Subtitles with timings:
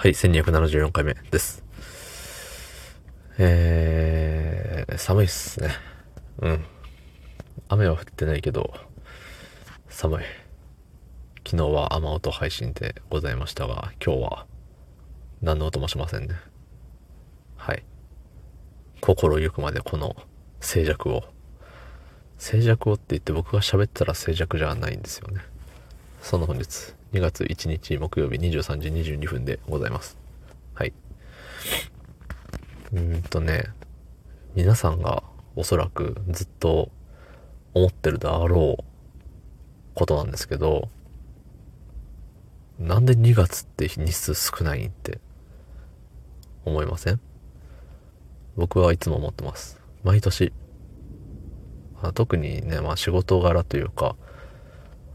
[0.00, 1.62] はい、1274回目です。
[3.36, 5.68] えー、寒いっすね。
[6.38, 6.64] うん。
[7.68, 8.72] 雨は降ってないけど、
[9.90, 10.24] 寒い。
[11.46, 14.46] 昨日は雨音配信でございましたが、今日は
[15.42, 16.34] 何の音もしませんね。
[17.58, 17.84] はい。
[19.02, 20.16] 心ゆくまでこの
[20.60, 21.24] 静寂を。
[22.38, 25.42] 静寂をって言って僕が喋ったら静寂じゃないんですよね。
[26.20, 30.18] その本日、2月1日木曜日23時22分でございます。
[30.74, 30.92] はい。
[32.92, 33.64] うんとね、
[34.54, 35.22] 皆さんが
[35.56, 36.90] おそらくずっと
[37.74, 38.84] 思ってるであろう
[39.94, 40.88] ことなんですけど、
[42.78, 45.20] なんで2月って日数少ないんって
[46.64, 47.20] 思いません？
[48.56, 49.80] 僕はいつも思ってます。
[50.04, 50.52] 毎年。
[52.14, 54.16] 特にね、まあ仕事柄というか、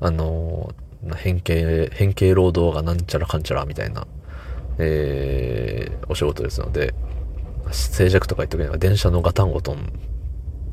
[0.02, 4.08] あのー変形、変形労働がなんちゃらかんちゃらみたいな、
[4.80, 6.96] えー、お仕事ですので、
[7.72, 9.92] 静寂とか言っておけば電車のガタンゴトン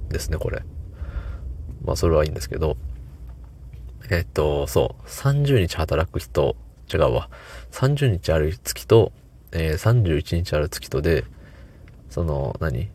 [0.09, 0.63] ですね、これ。
[1.85, 2.77] まあ、それはいいんですけど、
[4.11, 6.57] えっと、そう、30日働く人、
[6.93, 7.29] 違うわ。
[7.73, 9.13] 30日ある月と、
[9.53, 11.25] えー、31日ある月とで、
[12.09, 12.91] その、何？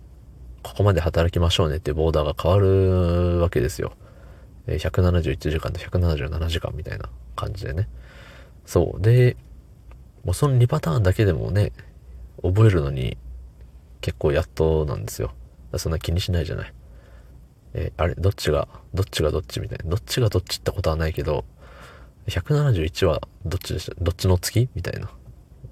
[0.64, 3.94] ここまで働きましょうねっていうボーダーが変わるわけですよ。
[4.68, 7.88] 171時間と177時間みたいな感じでね。
[8.66, 9.02] そう。
[9.02, 9.38] で、
[10.24, 11.72] もうその2パターンだけでもね、
[12.44, 13.18] 覚えるのに
[14.02, 15.34] 結構やっとなんですよ。
[15.78, 16.74] そんな気にしないじゃない。
[17.74, 19.90] えー、あれ、どっちが、どっちがどっちみたいな。
[19.90, 21.46] どっちがどっちってことはないけど、
[22.28, 23.96] 171はどっちでした？
[24.04, 25.10] どっちの月みたいな。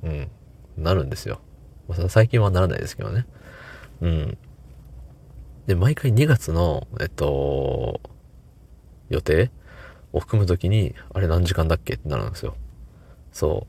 [0.03, 0.31] うん。
[0.77, 1.41] なるんですよ。
[1.87, 3.25] まあ、最近はならないですけどね。
[4.01, 4.37] うん。
[5.67, 7.99] で、毎回2月の、えっと、
[9.09, 9.51] 予定？
[10.13, 11.95] を含むときに、あれ何時間だっけ？
[11.95, 12.55] ってなるんですよ。
[13.31, 13.67] そ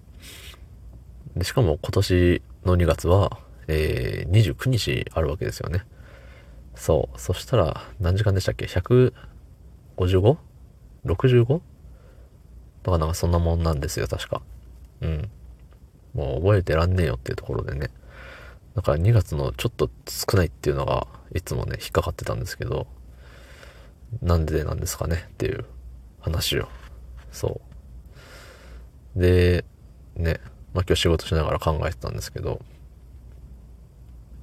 [1.35, 1.39] う。
[1.39, 5.85] で、しかも今年の2月は、えー、29日あるわけですよね。
[6.75, 7.21] そう。
[7.21, 11.61] そしたら、何時間でしたっけ ?155?65?
[12.83, 14.43] とかなんかそんなもんなんですよ、確か。
[15.01, 15.29] うん。
[16.15, 17.91] もう覚えてらんねえよっていうところでね。
[18.77, 22.87] だから2月のちょっと少ないっていうのが、いつもね、引っかかってたんですけど、
[24.23, 25.65] なんでなんですかねっていう
[26.21, 26.69] 話を。
[27.33, 27.61] そ
[29.17, 29.21] う。
[29.21, 29.65] で、
[30.17, 30.41] ね、
[30.75, 32.61] まあ今日仕事しながら考えてたんですけど、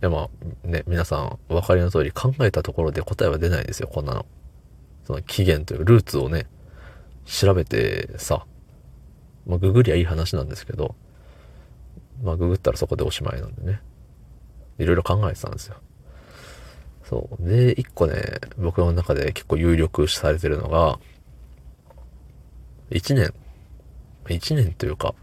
[0.01, 0.29] いやま
[0.65, 4.25] あね、皆さんお分かりの通り考えたところで答えは出ないですよ、こんなの。
[5.05, 6.47] その起源というルーツをね、
[7.25, 8.45] 調べてさ、
[9.45, 10.95] まあググりゃいい話なんですけど、
[12.21, 13.81] まあググったらそこでおしまいなんでね。
[14.79, 15.75] いろいろ考えてたんですよ。
[17.13, 17.47] そう。
[17.47, 20.99] で、一個ね、僕の中で結構有力視されてるのが、
[22.89, 23.31] 一年、
[24.27, 25.13] 一年というか、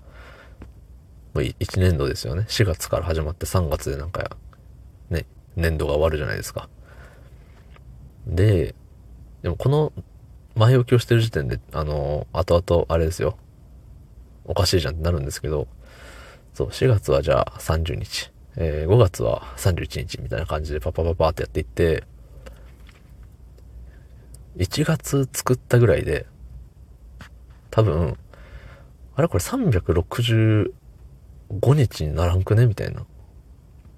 [1.59, 2.45] 一年度ですよね。
[2.49, 4.37] 4月から始まって3月でなんか、
[5.11, 6.69] ね、年度が終わるじゃないですか。
[8.25, 8.77] で、
[9.43, 9.93] でもこの
[10.55, 13.37] 前置きをしてる時点で、あの、後々あれですよ。
[14.45, 15.67] おかしいじゃんってなるんですけど、
[16.55, 18.31] そう、4月はじゃあ30日。
[18.57, 22.05] えー、5月は31日みたいな感じでパパパパってやっていって、
[24.57, 26.27] 1月作ったぐらいで、
[27.71, 28.17] 多分、
[29.15, 30.73] あれこれ365
[31.53, 33.07] 日にならんくねみたいな、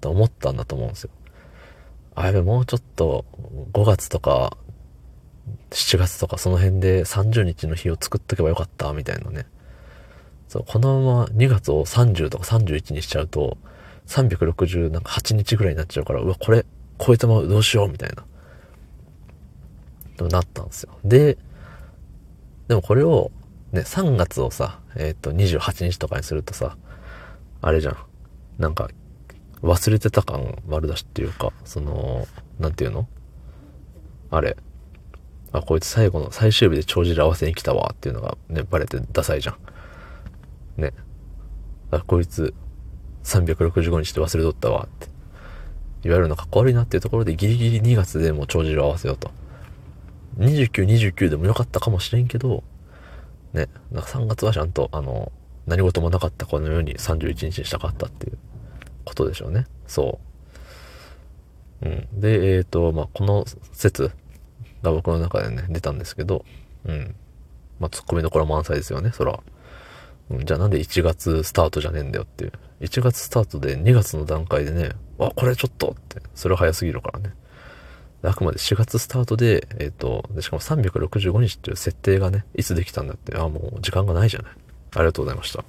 [0.01, 1.09] と思ったんだと思うんですよ。
[2.15, 3.25] あ、やべ、もうちょっと、
[3.73, 4.57] 5月とか、
[5.71, 9.47] 7月とかその辺で30日の日を作っとけばよかった、みたいなね。
[10.47, 13.57] そう、このまま2月を30とか31にしちゃうと、
[14.07, 16.65] 368日ぐらいになっちゃうから、うわ、これ
[16.99, 18.25] 超えてまう、どうしよう、みたいな。
[20.17, 20.97] でもなったんですよ。
[21.03, 21.37] で、
[22.67, 23.31] でもこれを、
[23.71, 26.77] ね、3月をさ、えっ、と、28日とかにするとさ、
[27.61, 27.97] あれじゃん。
[28.57, 28.89] なんか、
[29.61, 32.27] 忘れてた感丸出しっていうか、その、
[32.59, 33.07] なんていうの？
[34.29, 34.57] あれ。
[35.53, 39.53] あ、こいつ最後の最終日で帳尻合わせに来たわっていうのがね、バレてダサいじゃ
[40.77, 40.81] ん。
[40.81, 40.93] ね。
[41.91, 42.53] あ、こいつ、
[43.23, 45.07] 365日で忘れとったわって
[46.03, 49.31] 言われるのかっこ悪いなっていうところでギリギリ2月でも帳尻を合わせようと。
[50.37, 52.63] 29、29でもよかったかもしれんけど、
[53.53, 55.31] ね、なんか3月はちゃんと、あの、
[55.67, 58.37] 何事もなかったこのように31日にしたかったっていう
[59.05, 59.65] ことでしょうね。
[59.87, 60.19] そ
[61.81, 61.85] う。
[61.87, 62.19] うん。
[62.19, 64.11] で、えっ、ー、と、まあ、この説
[64.81, 66.43] が僕の中でね、出たんですけど、
[66.85, 67.15] うん。
[67.79, 69.39] まあ、ツッコミどころ満載ですよね、そら。
[70.29, 72.53] うん、じゃあなんで1月スタートじゃねえんだよっていう。
[72.83, 77.33] 1月スタートで2月の段階でね、あ、これちょっとって、それは早すぎるからね。
[78.23, 84.51] あくまで4月スタートで、えっ、ー、と、でしかも365日っていう設定がね、いつできたんだって、あ、もう時間がないじゃない。
[84.95, 85.63] ありがとうございました。